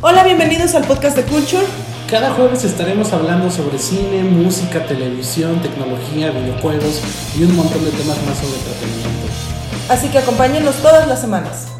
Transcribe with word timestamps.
Hola, 0.00 0.22
bienvenidos 0.22 0.76
al 0.76 0.84
podcast 0.84 1.16
de 1.16 1.24
Culture. 1.24 1.66
Cada 2.08 2.30
jueves 2.30 2.62
estaremos 2.62 3.12
hablando 3.12 3.50
sobre 3.50 3.80
cine, 3.80 4.22
música, 4.22 4.86
televisión, 4.86 5.60
tecnología, 5.60 6.30
videojuegos 6.30 7.02
y 7.36 7.42
un 7.42 7.56
montón 7.56 7.84
de 7.84 7.90
temas 7.90 8.16
más 8.24 8.38
sobre 8.38 8.58
entretenimiento. 8.58 9.26
Así 9.88 10.08
que 10.08 10.18
acompáñenos 10.18 10.76
todas 10.76 11.08
las 11.08 11.20
semanas. 11.20 11.77